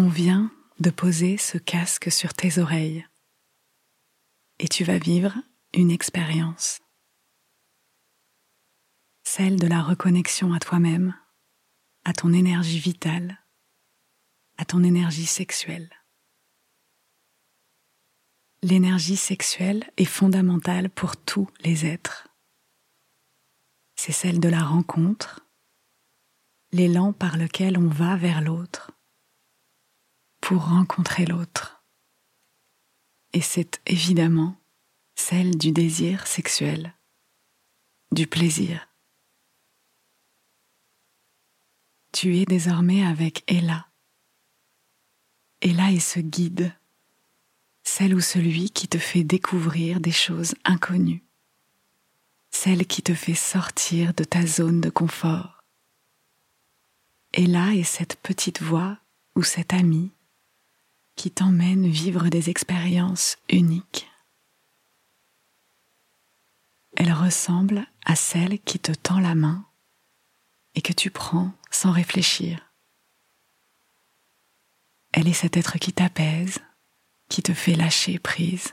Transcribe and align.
On 0.00 0.06
vient 0.06 0.52
de 0.78 0.90
poser 0.90 1.38
ce 1.38 1.58
casque 1.58 2.12
sur 2.12 2.32
tes 2.32 2.60
oreilles 2.60 3.04
et 4.60 4.68
tu 4.68 4.84
vas 4.84 4.96
vivre 4.96 5.34
une 5.74 5.90
expérience, 5.90 6.78
celle 9.24 9.58
de 9.58 9.66
la 9.66 9.82
reconnexion 9.82 10.52
à 10.52 10.60
toi-même, 10.60 11.16
à 12.04 12.12
ton 12.12 12.32
énergie 12.32 12.78
vitale, 12.78 13.44
à 14.56 14.64
ton 14.64 14.84
énergie 14.84 15.26
sexuelle. 15.26 15.90
L'énergie 18.62 19.16
sexuelle 19.16 19.90
est 19.96 20.04
fondamentale 20.04 20.90
pour 20.90 21.16
tous 21.16 21.50
les 21.62 21.86
êtres. 21.86 22.28
C'est 23.96 24.12
celle 24.12 24.38
de 24.38 24.48
la 24.48 24.62
rencontre, 24.62 25.44
l'élan 26.70 27.12
par 27.12 27.36
lequel 27.36 27.76
on 27.76 27.88
va 27.88 28.14
vers 28.14 28.42
l'autre 28.42 28.92
pour 30.48 30.64
rencontrer 30.66 31.26
l'autre. 31.26 31.84
Et 33.34 33.42
c'est 33.42 33.82
évidemment 33.84 34.56
celle 35.14 35.58
du 35.58 35.72
désir 35.72 36.26
sexuel, 36.26 36.94
du 38.12 38.26
plaisir. 38.26 38.88
Tu 42.12 42.38
es 42.38 42.46
désormais 42.46 43.04
avec 43.04 43.44
Ella. 43.46 43.88
Ella 45.60 45.92
est 45.92 46.00
ce 46.00 46.20
guide 46.20 46.74
celle 47.82 48.14
ou 48.14 48.20
celui 48.20 48.70
qui 48.70 48.88
te 48.88 48.96
fait 48.96 49.24
découvrir 49.24 50.00
des 50.00 50.12
choses 50.12 50.54
inconnues, 50.64 51.24
celle 52.50 52.86
qui 52.86 53.02
te 53.02 53.12
fait 53.12 53.34
sortir 53.34 54.14
de 54.14 54.24
ta 54.24 54.46
zone 54.46 54.80
de 54.80 54.88
confort. 54.88 55.62
Et 57.34 57.46
là 57.46 57.74
est 57.74 57.84
cette 57.84 58.16
petite 58.16 58.62
voix 58.62 58.96
ou 59.34 59.42
cet 59.42 59.74
ami 59.74 60.10
qui 61.18 61.32
t'emmène 61.32 61.86
vivre 61.88 62.28
des 62.28 62.48
expériences 62.48 63.36
uniques. 63.50 64.08
Elle 66.96 67.12
ressemble 67.12 67.86
à 68.06 68.14
celle 68.14 68.60
qui 68.60 68.78
te 68.78 68.92
tend 68.92 69.18
la 69.18 69.34
main 69.34 69.66
et 70.76 70.80
que 70.80 70.92
tu 70.92 71.10
prends 71.10 71.52
sans 71.72 71.90
réfléchir. 71.90 72.72
Elle 75.12 75.26
est 75.26 75.32
cet 75.32 75.56
être 75.56 75.78
qui 75.78 75.92
t'apaise, 75.92 76.60
qui 77.28 77.42
te 77.42 77.52
fait 77.52 77.74
lâcher 77.74 78.20
prise. 78.20 78.72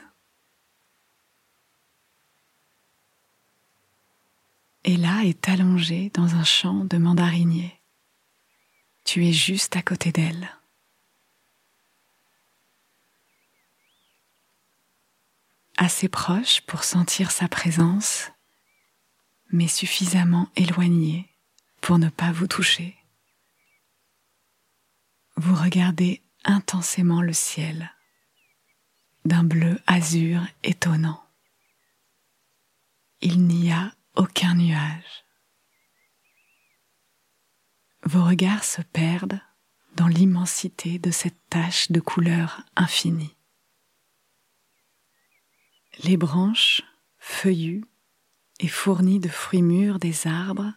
Et 4.84 4.96
là 4.96 5.24
est 5.24 5.48
allongée 5.48 6.10
dans 6.14 6.36
un 6.36 6.44
champ 6.44 6.84
de 6.84 6.96
mandarinier. 6.96 7.82
Tu 9.04 9.26
es 9.26 9.32
juste 9.32 9.74
à 9.74 9.82
côté 9.82 10.12
d'elle. 10.12 10.55
Assez 15.76 16.08
proche 16.08 16.62
pour 16.62 16.84
sentir 16.84 17.30
sa 17.30 17.48
présence, 17.48 18.30
mais 19.50 19.68
suffisamment 19.68 20.48
éloigné 20.56 21.28
pour 21.80 21.98
ne 21.98 22.08
pas 22.08 22.32
vous 22.32 22.46
toucher. 22.46 22.96
Vous 25.36 25.54
regardez 25.54 26.22
intensément 26.44 27.20
le 27.20 27.34
ciel 27.34 27.92
d'un 29.26 29.44
bleu 29.44 29.78
azur 29.86 30.40
étonnant. 30.62 31.22
Il 33.20 33.46
n'y 33.46 33.70
a 33.70 33.92
aucun 34.14 34.54
nuage. 34.54 35.24
Vos 38.04 38.24
regards 38.24 38.64
se 38.64 38.82
perdent 38.82 39.40
dans 39.96 40.06
l'immensité 40.06 40.98
de 40.98 41.10
cette 41.10 41.38
tache 41.50 41.90
de 41.90 42.00
couleur 42.00 42.62
infinie. 42.76 43.35
Les 46.02 46.16
branches, 46.16 46.82
feuillues 47.18 47.84
et 48.60 48.68
fournies 48.68 49.20
de 49.20 49.28
fruits 49.28 49.62
mûrs 49.62 49.98
des 49.98 50.26
arbres 50.26 50.72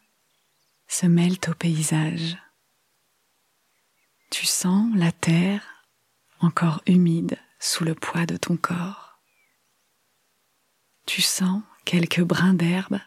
se 0.87 1.05
mêlent 1.05 1.39
au 1.47 1.53
paysage. 1.53 2.37
Tu 4.31 4.45
sens 4.45 4.91
la 4.95 5.11
terre 5.11 5.85
encore 6.39 6.81
humide 6.87 7.37
sous 7.59 7.83
le 7.83 7.95
poids 7.95 8.25
de 8.25 8.37
ton 8.37 8.55
corps. 8.55 9.19
Tu 11.05 11.21
sens 11.21 11.61
quelques 11.85 12.21
brins 12.21 12.53
d'herbe 12.53 12.99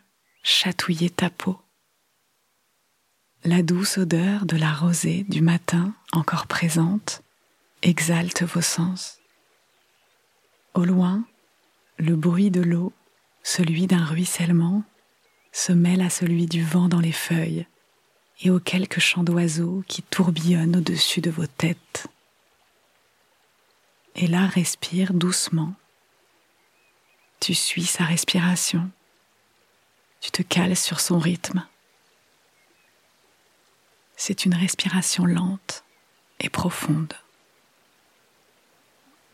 chatouiller 0.43 1.09
ta 1.09 1.31
peau. 1.31 1.61
La 3.44 3.62
douce 3.62 3.99
odeur 3.99 4.44
de 4.44 4.56
la 4.56 4.73
rosée 4.73 5.25
du 5.25 5.41
matin 5.41 5.94
encore 6.12 6.47
présente 6.47 7.23
exalte 7.83 8.43
vos 8.43 8.61
sens. 8.61 9.19
Au 10.75 10.84
loin, 10.84 11.25
le 12.03 12.17
bruit 12.17 12.51
de 12.51 12.61
l'eau, 12.61 12.93
celui 13.45 13.87
d'un 13.87 14.05
ruissellement, 14.05 14.83
se 15.53 15.73
mêle 15.73 16.03
à 16.03 16.11
celui 16.11 16.47
du 16.47 16.65
vent 16.65 16.89
dans 16.89 17.01
les 17.01 17.13
feuilles 17.13 17.67
et 18.41 18.51
aux 18.51 18.59
quelques 18.59 18.99
chants 18.99 19.23
d'oiseaux 19.23 19.85
qui 19.87 20.03
tourbillonnent 20.03 20.77
au-dessus 20.77 21.21
de 21.21 21.31
vos 21.31 21.47
têtes 21.47 22.09
et 24.17 24.27
là 24.27 24.47
respire 24.47 25.12
doucement. 25.15 25.75
Tu 27.41 27.55
suis 27.55 27.85
sa 27.85 28.05
respiration. 28.05 28.91
Tu 30.21 30.31
te 30.31 30.43
cales 30.43 30.77
sur 30.77 31.01
son 31.01 31.19
rythme. 31.19 31.67
C'est 34.17 34.45
une 34.45 34.55
respiration 34.55 35.25
lente 35.25 35.85
et 36.41 36.49
profonde. 36.49 37.15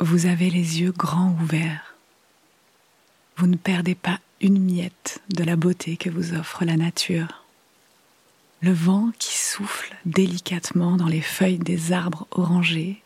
Vous 0.00 0.26
avez 0.26 0.50
les 0.50 0.80
yeux 0.80 0.92
grands 0.92 1.36
ouverts. 1.40 1.87
Vous 3.38 3.46
ne 3.46 3.56
perdez 3.56 3.94
pas 3.94 4.18
une 4.40 4.58
miette 4.58 5.20
de 5.28 5.44
la 5.44 5.54
beauté 5.54 5.96
que 5.96 6.10
vous 6.10 6.34
offre 6.34 6.64
la 6.64 6.76
nature. 6.76 7.44
Le 8.62 8.72
vent 8.72 9.12
qui 9.20 9.38
souffle 9.38 9.94
délicatement 10.04 10.96
dans 10.96 11.06
les 11.06 11.20
feuilles 11.20 11.60
des 11.60 11.92
arbres 11.92 12.26
orangés 12.32 13.00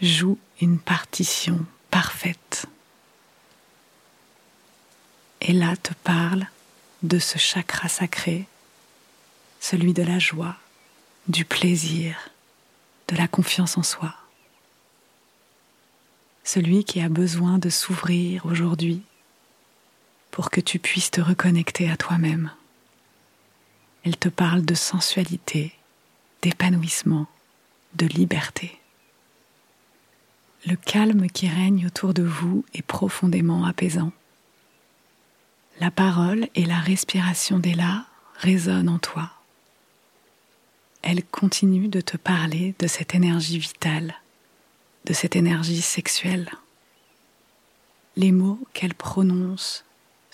joue 0.00 0.38
une 0.60 0.78
partition 0.78 1.66
parfaite. 1.90 2.66
Et 5.40 5.52
là 5.52 5.74
te 5.76 5.94
parle 6.04 6.46
de 7.02 7.18
ce 7.18 7.36
chakra 7.36 7.88
sacré, 7.88 8.46
celui 9.58 9.92
de 9.92 10.04
la 10.04 10.20
joie, 10.20 10.54
du 11.26 11.44
plaisir, 11.44 12.30
de 13.08 13.16
la 13.16 13.26
confiance 13.26 13.76
en 13.76 13.82
soi. 13.82 14.14
Celui 16.44 16.84
qui 16.84 17.00
a 17.00 17.08
besoin 17.08 17.58
de 17.58 17.68
s'ouvrir 17.68 18.46
aujourd'hui 18.46 19.02
pour 20.36 20.50
que 20.50 20.60
tu 20.60 20.78
puisses 20.78 21.10
te 21.10 21.22
reconnecter 21.22 21.90
à 21.90 21.96
toi-même. 21.96 22.50
Elle 24.04 24.18
te 24.18 24.28
parle 24.28 24.66
de 24.66 24.74
sensualité, 24.74 25.72
d'épanouissement, 26.42 27.26
de 27.94 28.04
liberté. 28.04 28.78
Le 30.66 30.76
calme 30.76 31.30
qui 31.30 31.48
règne 31.48 31.86
autour 31.86 32.12
de 32.12 32.22
vous 32.22 32.66
est 32.74 32.82
profondément 32.82 33.64
apaisant. 33.64 34.12
La 35.80 35.90
parole 35.90 36.48
et 36.54 36.66
la 36.66 36.80
respiration 36.80 37.58
d'Ella 37.58 38.04
résonnent 38.34 38.90
en 38.90 38.98
toi. 38.98 39.30
Elle 41.00 41.24
continue 41.24 41.88
de 41.88 42.02
te 42.02 42.18
parler 42.18 42.74
de 42.78 42.86
cette 42.88 43.14
énergie 43.14 43.58
vitale, 43.58 44.14
de 45.06 45.14
cette 45.14 45.34
énergie 45.34 45.80
sexuelle. 45.80 46.50
Les 48.16 48.32
mots 48.32 48.60
qu'elle 48.74 48.94
prononce, 48.94 49.86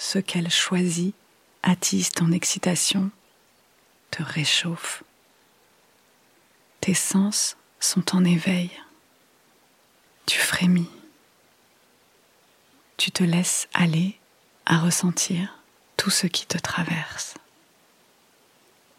ceux 0.03 0.21
qu'elle 0.21 0.51
choisit, 0.51 1.15
attisent 1.63 2.11
ton 2.11 2.33
excitation, 2.33 3.13
te 4.11 4.21
réchauffent. 4.21 5.04
Tes 6.81 6.93
sens 6.93 7.57
sont 7.78 8.16
en 8.16 8.25
éveil. 8.25 8.72
Tu 10.27 10.41
frémis. 10.41 10.91
Tu 12.97 13.13
te 13.13 13.22
laisses 13.22 13.69
aller 13.75 14.19
à 14.66 14.81
ressentir 14.81 15.57
tout 15.97 16.10
ce 16.10 16.27
qui 16.27 16.47
te 16.47 16.59
traverse. 16.59 17.34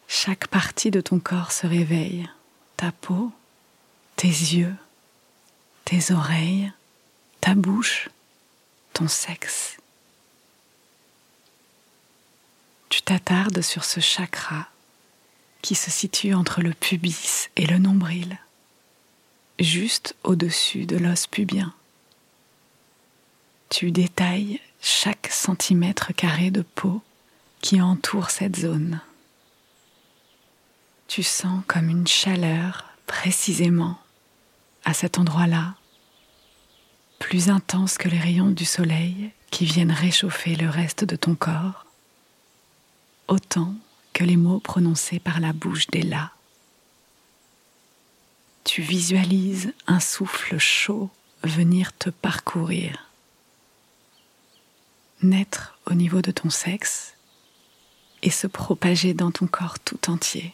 Chaque 0.08 0.48
partie 0.48 0.90
de 0.90 1.02
ton 1.02 1.20
corps 1.20 1.52
se 1.52 1.68
réveille, 1.68 2.30
ta 2.78 2.94
peau, 2.94 3.34
tes 4.16 4.28
yeux, 4.28 4.76
tes 5.84 6.14
oreilles, 6.14 6.72
ta 7.42 7.56
bouche, 7.56 8.08
ton 8.94 9.10
sexe. 9.10 9.78
Tu 12.94 13.02
t'attardes 13.02 13.64
sur 13.64 13.86
ce 13.86 14.00
chakra 14.00 14.68
qui 15.64 15.74
se 15.74 15.90
situe 15.90 16.36
entre 16.36 16.62
le 16.62 16.76
pubis 16.76 17.50
et 17.56 17.66
le 17.66 17.80
nombril 17.80 18.38
juste 19.58 20.16
au-dessus 20.24 20.86
de 20.86 20.98
l'os 20.98 21.26
pubien. 21.26 21.74
Tu 23.70 23.90
détailles 23.90 24.62
chaque 24.80 25.30
centimètre 25.32 26.14
carré 26.14 26.52
de 26.52 26.62
peau 26.62 27.02
qui 27.62 27.82
entoure 27.82 28.30
cette 28.30 28.58
zone. 28.58 29.02
Tu 31.08 31.24
sens 31.24 31.64
comme 31.66 31.90
une 31.90 32.06
chaleur 32.06 32.92
précisément 33.08 33.98
à 34.86 34.94
cet 34.94 35.18
endroit-là, 35.18 35.74
plus 37.18 37.50
intense 37.50 37.98
que 37.98 38.08
les 38.08 38.20
rayons 38.20 38.52
du 38.52 38.66
soleil 38.66 39.32
qui 39.50 39.66
viennent 39.66 39.92
réchauffer 39.92 40.56
le 40.56 40.70
reste 40.70 41.04
de 41.04 41.16
ton 41.16 41.34
corps, 41.34 41.83
autant 43.34 43.74
que 44.14 44.24
les 44.24 44.38
mots 44.38 44.60
prononcés 44.60 45.20
par 45.20 45.40
la 45.40 45.54
bouche 45.54 45.88
d'Ella. 45.88 46.32
Tu 48.64 48.84
visualises 48.84 49.74
un 49.88 50.00
souffle 50.00 50.60
chaud 50.60 51.10
venir 51.42 51.98
te 51.98 52.12
parcourir, 52.12 53.10
naître 55.24 55.78
au 55.88 55.96
niveau 55.96 56.22
de 56.22 56.30
ton 56.30 56.52
sexe 56.52 57.16
et 58.22 58.30
se 58.30 58.46
propager 58.46 59.16
dans 59.16 59.32
ton 59.32 59.48
corps 59.48 59.80
tout 59.80 60.12
entier, 60.12 60.54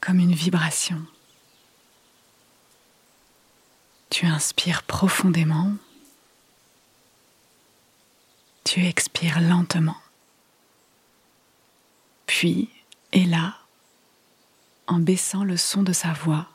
comme 0.00 0.20
une 0.20 0.34
vibration. 0.34 1.02
Tu 4.10 4.26
inspires 4.26 4.82
profondément, 4.82 5.72
tu 8.64 8.84
expires 8.84 9.40
lentement. 9.40 9.96
Puis, 12.38 12.68
et 13.10 13.24
là, 13.24 13.56
en 14.86 15.00
baissant 15.00 15.42
le 15.42 15.56
son 15.56 15.82
de 15.82 15.92
sa 15.92 16.12
voix, 16.12 16.46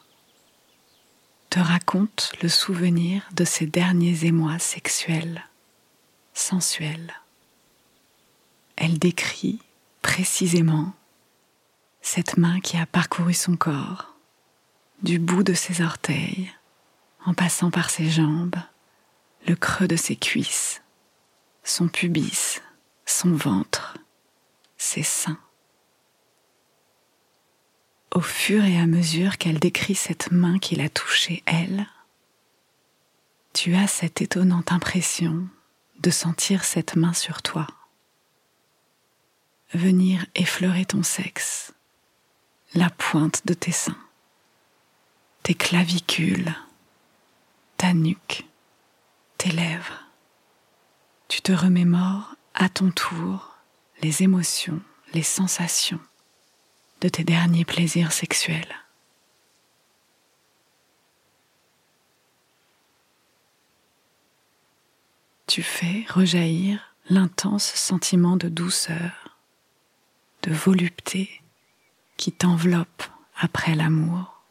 te 1.50 1.59
raconte 1.59 2.31
le 2.41 2.47
souvenir 2.47 3.27
de 3.33 3.44
ses 3.44 3.65
derniers 3.65 4.24
émois 4.24 4.59
sexuels, 4.59 5.44
sensuels. 6.33 7.13
Elle 8.77 8.97
décrit 8.97 9.59
précisément 10.01 10.94
cette 12.01 12.38
main 12.38 12.62
qui 12.62 12.77
a 12.77 12.85
parcouru 12.85 13.33
son 13.33 13.57
corps, 13.57 14.15
du 15.01 15.19
bout 15.19 15.44
de 15.44 15.53
ses 15.53 15.81
orteils, 15.81 16.50
en 17.25 17.33
passant 17.33 17.71
par 17.71 17.89
ses 17.89 18.09
jambes, 18.09 18.56
le 19.47 19.57
creux 19.57 19.89
de 19.89 19.97
ses 19.97 20.15
cuisses, 20.15 20.81
son 21.65 21.89
pubis, 21.89 22.62
son 23.06 23.35
ventre, 23.35 23.97
ses 24.77 25.03
seins. 25.03 25.38
Au 28.13 28.21
fur 28.21 28.63
et 28.63 28.80
à 28.80 28.86
mesure 28.86 29.39
qu'elle 29.39 29.57
décrit 29.57 29.95
cette 29.95 30.31
main 30.31 30.60
qui 30.60 30.75
l'a 30.75 30.88
touchée, 30.88 31.42
elle, 31.48 31.88
tu 33.54 33.74
as 33.74 33.88
cette 33.88 34.21
étonnante 34.21 34.71
impression 34.71 35.48
de 36.00 36.12
sentir 36.12 36.63
cette 36.63 36.95
main 36.95 37.13
sur 37.13 37.42
toi, 37.42 37.65
venir 39.74 40.27
effleurer 40.36 40.86
ton 40.86 41.01
sexe, 41.01 41.74
la 42.75 42.92
pointe 42.92 43.48
de 43.48 43.56
tes 43.56 43.71
seins, 43.71 43.98
tes 45.42 45.56
clavicules, 45.56 46.54
ta 47.77 47.95
nuque, 47.95 48.45
tes 49.39 49.50
lèvres. 49.50 50.04
Tu 51.30 51.42
te 51.42 51.51
remémores 51.51 52.36
à 52.54 52.69
ton 52.69 52.92
tour 52.92 53.56
les 54.04 54.21
émotions, 54.21 54.81
les 55.16 55.24
sensations 55.24 56.00
de 57.03 57.09
tes 57.09 57.25
derniers 57.25 57.65
plaisirs 57.65 58.13
sexuels. 58.13 58.73
Tu 65.45 65.61
fais 65.61 66.05
rejaillir 66.07 66.95
l'intense 67.09 67.65
sentiment 67.65 68.38
de 68.38 68.47
douceur, 68.47 69.38
de 70.44 70.53
volupté 70.53 71.41
qui 72.15 72.31
t'enveloppe 72.31 73.03
après 73.35 73.75
l'amour. 73.75 74.41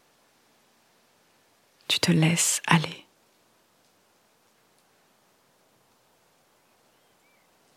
Tu 1.89 2.01
te 2.01 2.13
laisses 2.13 2.61
aller. 2.67 3.07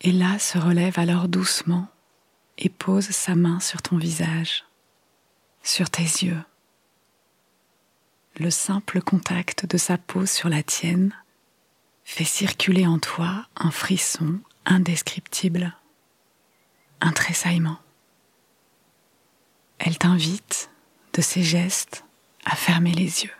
Et 0.02 0.12
là 0.12 0.38
se 0.38 0.58
relève 0.58 1.00
alors 1.00 1.30
doucement 1.30 1.88
et 2.58 2.70
pose 2.70 3.10
sa 3.10 3.36
main 3.36 3.60
sur 3.60 3.82
ton 3.82 3.98
visage, 3.98 4.66
sur 5.64 5.90
tes 5.90 6.04
yeux. 6.04 6.42
Le 8.38 8.50
simple 8.50 9.02
contact 9.02 9.66
de 9.66 9.78
sa 9.78 9.98
peau 9.98 10.26
sur 10.26 10.50
la 10.50 10.64
tienne 10.64 11.14
fait 12.04 12.26
circuler 12.26 12.86
en 12.86 13.00
toi 13.00 13.46
un 13.56 13.72
frisson 13.72 14.40
indescriptible, 14.66 15.74
un 17.02 17.12
tressaillement. 17.12 17.80
Elle 19.80 19.98
t'invite, 19.98 20.70
de 21.14 21.22
ses 21.22 21.44
gestes, 21.44 22.04
à 22.46 22.56
fermer 22.56 22.92
les 22.92 23.24
yeux. 23.24 23.34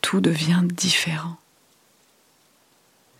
Tout 0.00 0.20
devient 0.20 0.62
différent. 0.64 1.36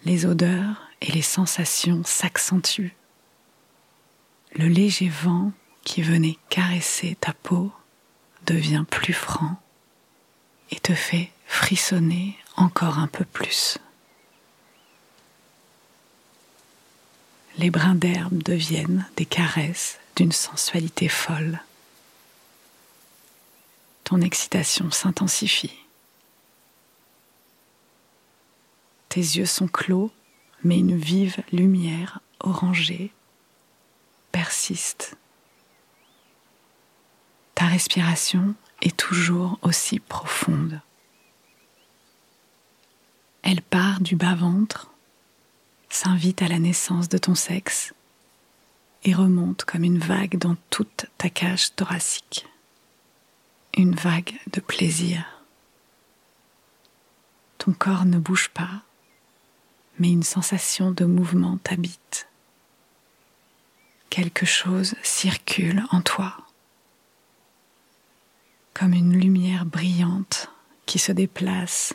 Les 0.05 0.27
odeurs 0.27 0.90
et 1.01 1.13
les 1.13 1.23
sensations 1.23 2.03
s'accentuent. 2.05 2.95
Le 4.53 4.67
léger 4.67 5.09
vent 5.09 5.53
qui 5.85 6.03
venait 6.03 6.39
caresser 6.49 7.17
ta 7.21 7.33
peau 7.33 7.73
devient 8.47 8.85
plus 8.89 9.13
franc 9.13 9.57
et 10.71 10.81
te 10.81 10.95
fait 10.95 11.31
frissonner 11.47 12.37
encore 12.57 12.99
un 12.99 13.07
peu 13.07 13.25
plus. 13.25 13.79
Les 17.59 17.71
brins 17.71 17.95
d'herbe 17.95 18.43
deviennent 18.43 19.07
des 19.17 19.27
caresses 19.27 19.99
d'une 20.17 20.33
sensualité 20.33 21.09
folle. 21.09 21.61
Ton 24.05 24.21
excitation 24.21 24.91
s'intensifie. 24.91 25.77
Tes 29.09 29.21
yeux 29.21 29.47
sont 29.47 29.69
clos 29.69 30.11
mais 30.63 30.79
une 30.79 30.97
vive 30.97 31.43
lumière 31.53 32.21
orangée 32.41 33.13
persiste. 34.33 35.17
Ta 37.55 37.67
respiration 37.67 38.55
est 38.83 38.97
toujours 38.97 39.59
aussi 39.63 39.99
profonde. 40.01 40.81
Elle 43.43 43.63
part 43.63 44.01
du 44.01 44.17
bas-ventre, 44.17 44.91
s'invite 45.89 46.43
à 46.43 46.49
la 46.49 46.59
naissance 46.59 47.09
de 47.09 47.19
ton 47.19 47.35
sexe 47.35 47.95
et 49.05 49.15
remonte 49.15 49.65
comme 49.65 49.85
une 49.85 49.99
vague 49.99 50.37
dans 50.39 50.57
toute 50.69 51.07
ta 51.19 51.31
cage 51.31 51.75
thoracique. 51.75 52.47
Une 53.77 53.95
vague 53.95 54.35
de 54.53 54.61
plaisir. 54.61 55.25
Ton 57.59 57.73
corps 57.73 58.05
ne 58.05 58.19
bouge 58.19 58.51
pas, 58.51 58.83
mais 60.01 60.11
une 60.11 60.23
sensation 60.23 60.91
de 60.91 61.05
mouvement 61.05 61.59
t'habite. 61.59 62.27
Quelque 64.09 64.47
chose 64.47 64.97
circule 65.03 65.85
en 65.91 66.01
toi, 66.01 66.37
comme 68.75 68.95
une 68.95 69.17
lumière 69.17 69.67
brillante 69.67 70.51
qui 70.87 70.99
se 70.99 71.13
déplace 71.13 71.95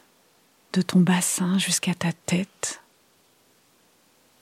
de 0.73 0.81
ton 0.81 0.99
bassin 0.99 1.57
jusqu'à 1.57 1.95
ta 1.95 2.13
tête 2.13 2.81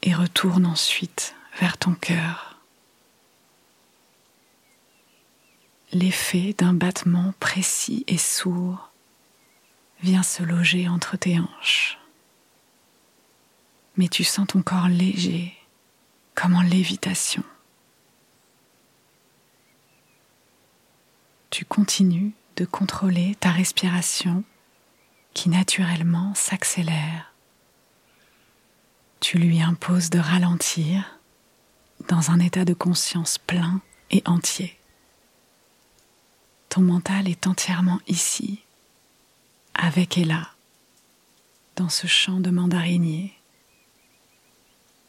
et 0.04 0.14
retourne 0.14 0.66
ensuite 0.66 1.34
vers 1.58 1.78
ton 1.78 1.94
cœur. 1.94 2.58
L'effet 5.94 6.54
d'un 6.58 6.74
battement 6.74 7.34
précis 7.40 8.04
et 8.08 8.18
sourd 8.18 8.90
vient 10.02 10.24
se 10.24 10.44
loger 10.44 10.90
entre 10.90 11.16
tes 11.18 11.40
hanches 11.40 11.98
mais 13.98 14.08
tu 14.08 14.24
sens 14.24 14.48
ton 14.48 14.62
corps 14.62 14.88
léger, 14.88 15.54
comme 16.36 16.56
en 16.56 16.62
lévitation. 16.62 17.44
Tu 21.50 21.66
continues 21.66 22.34
de 22.56 22.66
contrôler 22.66 23.36
ta 23.40 23.52
respiration 23.52 24.44
qui 25.34 25.50
naturellement 25.50 26.34
s'accélère. 26.36 27.32
Tu 29.20 29.38
lui 29.38 29.62
imposes 29.62 30.10
de 30.10 30.20
ralentir 30.20 31.20
dans 32.10 32.32
un 32.32 32.40
état 32.40 32.66
de 32.66 32.74
conscience 32.74 33.38
plein 33.38 33.82
et 34.12 34.22
entier. 34.26 34.78
Ton 36.70 36.82
mental 36.82 37.28
est 37.28 37.48
entièrement 37.48 38.00
ici, 38.08 38.64
avec 39.76 40.18
Ella, 40.18 40.50
dans 41.76 41.90
ce 41.90 42.08
champ 42.08 42.40
de 42.40 42.50
mandarinier 42.50 43.34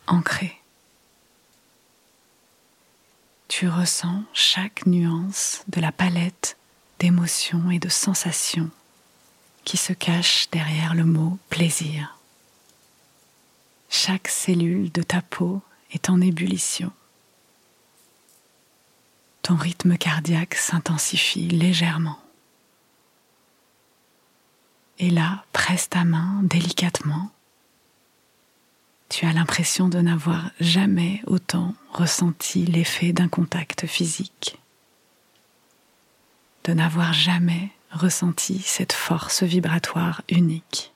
ancré. 0.06 0.60
Tu 3.48 3.68
ressens 3.68 4.22
chaque 4.32 4.86
nuance 4.86 5.62
de 5.68 5.80
la 5.80 5.92
palette 5.92 6.56
d'émotions 6.98 7.70
et 7.70 7.78
de 7.78 7.88
sensations 7.88 8.70
qui 9.64 9.76
se 9.76 9.92
cache 9.92 10.48
derrière 10.50 10.94
le 10.94 11.04
mot 11.04 11.38
plaisir. 11.50 12.18
Chaque 13.88 14.28
cellule 14.28 14.90
de 14.92 15.02
ta 15.02 15.22
peau 15.22 15.62
est 15.92 16.10
en 16.10 16.20
ébullition. 16.20 16.92
Ton 19.42 19.56
rythme 19.56 19.96
cardiaque 19.96 20.54
s'intensifie 20.54 21.48
légèrement 21.48 22.18
Et 24.98 25.10
là, 25.10 25.44
presse 25.52 25.90
ta 25.90 26.04
main 26.04 26.40
délicatement. 26.42 27.30
Tu 29.16 29.26
as 29.26 29.32
l'impression 29.32 29.88
de 29.88 30.00
n'avoir 30.00 30.50
jamais 30.58 31.22
autant 31.28 31.76
ressenti 31.92 32.64
l'effet 32.64 33.12
d'un 33.12 33.28
contact 33.28 33.86
physique, 33.86 34.58
de 36.64 36.72
n'avoir 36.72 37.12
jamais 37.12 37.70
ressenti 37.92 38.58
cette 38.58 38.92
force 38.92 39.44
vibratoire 39.44 40.22
unique. 40.28 40.92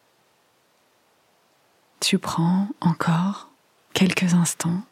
Tu 2.00 2.18
prends 2.18 2.66
encore 2.80 3.50
quelques 3.94 4.34
instants, 4.34 4.82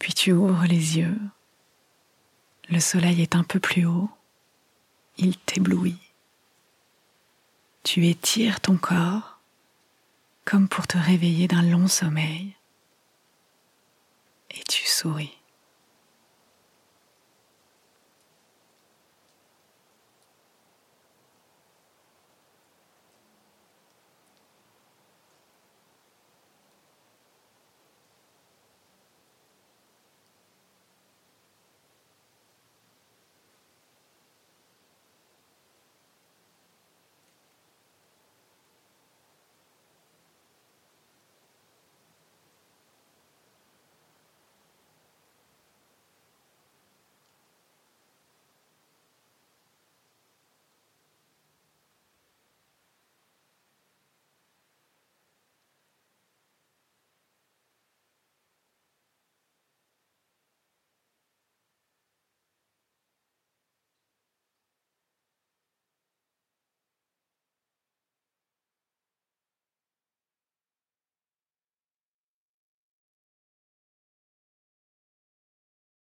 puis 0.00 0.12
tu 0.12 0.32
ouvres 0.32 0.64
les 0.64 0.98
yeux. 0.98 1.20
Le 2.68 2.80
soleil 2.80 3.22
est 3.22 3.36
un 3.36 3.44
peu 3.44 3.60
plus 3.60 3.86
haut, 3.86 4.10
il 5.18 5.38
t'éblouit. 5.38 6.09
Tu 7.82 8.06
étires 8.06 8.60
ton 8.60 8.76
corps 8.76 9.38
comme 10.44 10.68
pour 10.68 10.86
te 10.86 10.98
réveiller 10.98 11.48
d'un 11.48 11.62
long 11.62 11.88
sommeil 11.88 12.54
et 14.50 14.62
tu 14.68 14.86
souris. 14.86 15.39